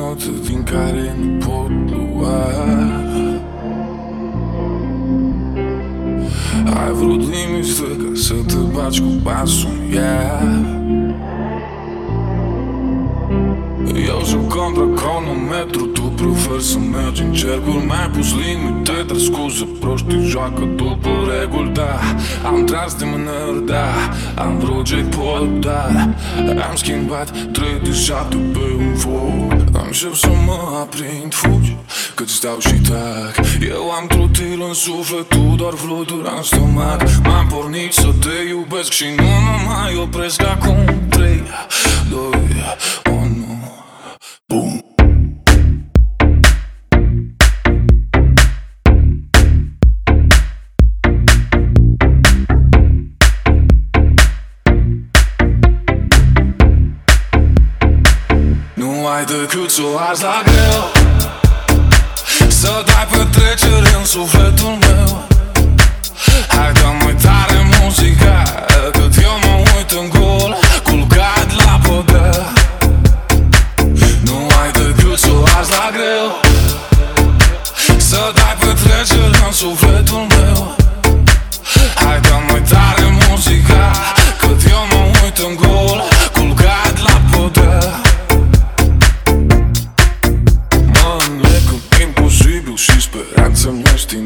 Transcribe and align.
scos 0.00 0.08
pe 0.08 0.08
foaie 0.08 0.08
o 0.08 0.08
notă 0.08 0.30
din 0.46 0.62
care 0.62 1.16
nu 1.20 1.36
pot 1.38 1.70
lua 1.90 2.44
Ai 6.64 6.92
vrut 6.92 7.20
liniște 7.20 7.82
ca 7.82 8.10
să 8.14 8.34
te 8.46 8.54
baci 8.74 9.00
cu 9.00 9.20
pasul 9.22 9.70
yeah. 9.92 10.78
Eu 14.08 14.24
joc 14.24 14.48
contra 14.48 14.86
cronometru 14.94 15.86
Tu 15.86 16.02
prefer 16.02 16.60
să 16.60 16.78
mergi 16.78 17.22
în 17.22 17.32
cercuri 17.32 17.86
Mai 17.86 18.10
pus 18.12 18.34
limite, 18.34 18.89
dar 19.02 19.16
scuze 19.16 19.64
Proștii 19.80 20.26
joacă 20.26 20.68
după 20.76 21.08
reguli, 21.30 21.70
da. 21.72 22.00
Am 22.44 22.64
tras 22.64 22.94
de 22.94 23.04
mânări, 23.04 23.66
da 23.66 23.88
Am 24.42 24.58
vrut 24.58 24.86
jackpot, 24.86 25.60
da. 25.60 25.86
Am 26.68 26.74
schimbat 26.74 27.30
3 27.52 27.66
de 27.82 27.92
7 27.92 28.36
pe 28.52 28.58
un 28.78 28.94
foc 28.94 29.60
Încep 29.84 30.14
să 30.14 30.28
mă 30.46 30.58
aprind, 30.80 31.34
fugi 31.34 31.76
Cât 32.14 32.28
stau 32.28 32.58
și 32.58 32.74
tac. 32.74 33.46
Eu 33.68 33.90
am 33.90 34.06
trutil 34.06 34.62
în 34.68 34.74
suflet, 34.74 35.28
tu 35.28 35.54
doar 35.56 35.72
fluturi 35.72 36.28
în 36.36 36.42
stomac. 36.42 37.02
M-am 37.24 37.46
pornit 37.46 37.92
să 37.92 38.08
te 38.20 38.48
iubesc 38.48 38.90
și 38.90 39.04
nu 39.16 39.22
mă 39.22 39.72
mai 39.72 39.96
opresc 40.02 40.42
acum 40.42 41.08
Nu 59.10 59.16
ai 59.16 59.24
decât 59.24 59.70
să 59.70 59.80
o 59.92 59.98
arzi 59.98 60.22
la 60.22 60.42
greu. 60.44 60.82
Să 62.48 62.82
dai 62.86 63.06
petrecere 63.10 63.96
în 63.98 64.04
sufletul 64.04 64.76
meu. 64.80 65.26
Hai 66.48 66.72
dă 66.72 66.88
mai 67.04 67.14
tare 67.22 67.58
muzica 67.80 68.42
Cât 68.92 69.22
eu 69.22 69.34
mă 69.44 69.70
uit 69.76 69.90
în 69.90 70.08
gol 70.08 70.56
Culcat 70.84 71.48
la 71.64 71.80
podea 71.88 72.52
Nu 74.20 74.48
ai 74.62 74.70
decât 74.72 75.18
să 75.18 75.30
o 75.30 75.42
arzi 75.56 75.70
la 75.70 75.90
greu. 75.96 76.28
Să 77.98 78.32
dai 78.34 78.56
petrecere 78.60 79.44
în 79.46 79.52
sufletul 79.52 79.88
meu 79.88 79.89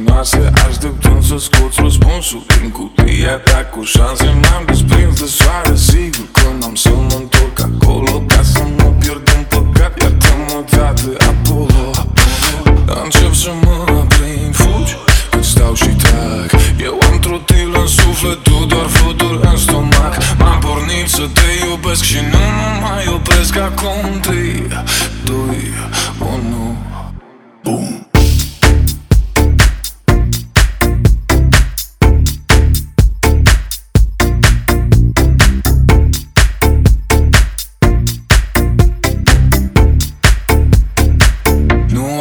măștinoase 0.04 0.52
Așteptând 0.68 1.24
să 1.24 1.38
scoți 1.38 1.80
răspunsul 1.80 2.42
din 2.60 2.70
cutia 2.70 3.36
ta 3.36 3.68
cu 3.72 3.82
șanse 3.82 4.24
M-am 4.24 4.64
desprins 4.66 5.20
de 5.20 5.26
soare, 5.26 5.76
sigur 5.76 6.26
că 6.32 6.46
n-am 6.60 6.74
să 6.74 6.88
mă 6.88 7.16
întorc 7.20 7.60
acolo 7.60 8.22
Ca 8.26 8.42
să 8.42 8.62
mă 8.76 8.92
pierd 8.98 9.32
în 9.36 9.44
păcat, 9.48 10.02
iartă-mă 10.02 10.64
dată 10.70 11.10
Apollo 11.30 11.90
Încep 13.04 13.34
să 13.34 13.50
mă 13.62 13.76
aprind, 13.88 14.54
fugi 14.54 14.96
cât 15.30 15.44
stau 15.44 15.74
și 15.74 15.88
tac 16.02 16.60
Eu 16.80 16.98
am 17.10 17.18
trotil 17.18 17.70
în 17.80 17.86
suflet, 17.86 18.38
tu 18.42 18.64
doar 18.68 18.86
fluturi 18.86 19.38
în 19.42 19.56
stomac. 19.56 20.14
M-am 20.38 20.58
pornit 20.58 21.08
să 21.08 21.28
te 21.32 21.66
iubesc 21.66 22.02
și 22.02 22.18
nu 22.30 22.38
mă 22.38 22.86
mai 22.86 23.04
opresc 23.14 23.56
acum. 23.56 24.20
3, 24.20 24.66
2, 25.24 25.36
1, 26.18 26.76
boom 27.62 27.93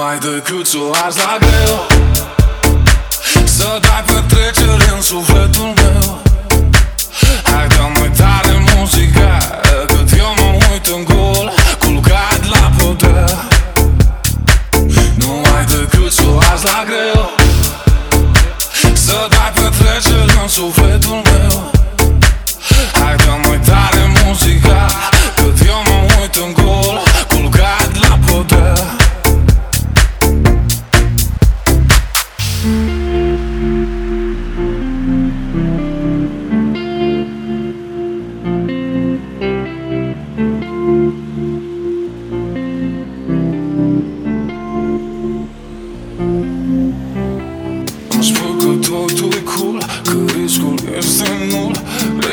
ai 0.10 0.18
decât 0.20 0.68
să 0.68 0.78
o 0.78 0.92
arzi 1.04 1.18
la 1.18 1.38
greu. 1.40 1.88
Să 3.46 3.80
dai 3.82 4.04
petrecere 4.06 4.94
în 4.96 5.02
sufletul 5.02 5.74
meu. 5.76 6.22
Hai 7.44 7.68
dă 7.68 8.00
mai 8.00 8.12
tare 8.18 8.64
muzica 8.76 9.38
Cât 9.88 10.18
eu 10.18 10.34
mă 10.38 10.66
uit 10.72 10.86
în 10.86 11.04
gol 11.04 11.54
Culcat 11.80 12.42
la 12.50 12.72
podea 12.78 13.26
Nu 15.16 15.42
ai 15.56 15.66
decât 15.66 16.12
să 16.12 16.24
o 16.34 16.38
arzi 16.52 16.66
la 16.66 16.84
greu. 16.86 17.30
Să 18.94 19.28
dai 19.30 19.52
petrecere 19.54 20.42
în 20.42 20.48
sufletul 20.48 21.22
meu 21.24 21.33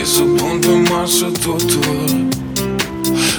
Vrei 0.01 0.13
să 0.13 0.23
pun 0.23 0.59
pe 0.59 0.91
masă 0.93 1.25
totul 1.25 2.29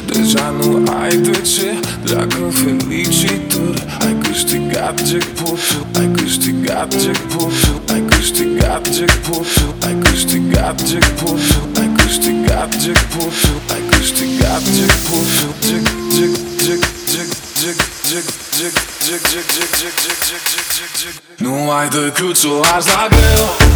Deja 0.06 0.54
nu 0.60 0.84
ai 1.02 1.18
de 1.18 1.42
ce 1.42 1.80
Dragă 2.04 2.50
felicitări 2.52 3.86
Ai 4.00 4.16
câștigat 4.24 5.02
jackpotul 5.08 5.88
Ai 6.00 6.10
câștigat 6.16 6.94
jackpotul 7.02 7.82
Ai 7.94 8.04
câștigat 8.10 8.94
jackpotul 8.94 9.76
Ai 9.86 9.96
câștigat 10.04 10.88
jackpotul 10.88 11.70
Ai 11.80 11.90
câștigat 11.98 12.74
jackpotul 12.84 13.58
Ai 13.74 13.82
câștigat 13.90 14.64
jackpotul 14.78 15.54
Jack, 15.66 15.88
jack, 16.16 16.34
jack, 16.64 16.82
jack, 17.14 17.30
jack, 17.62 17.80
jack, 18.10 18.28
jack, 18.58 18.76
jack, 18.98 19.06
jack, 19.06 19.24
jack, 19.24 19.48
jack, 19.54 19.74
jack, 19.80 19.96
jack, 20.02 20.24
jack, 20.28 20.64
jack, 20.76 20.94
jack 21.02 21.14
Nu 21.38 21.72
ai 21.72 21.90
decât 21.90 22.36
să 22.36 22.48
o 22.48 22.62
arzi 22.74 22.88
la 22.88 23.08
greu 23.10 23.72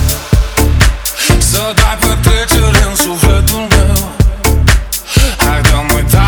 să 1.55 1.73
dai 1.75 1.97
petrecere 1.99 2.83
în 2.89 2.95
sufletul 2.95 3.67
meu. 3.69 3.95
Hai 5.37 5.61
dă-mi 5.61 5.93
uitare. 5.95 6.24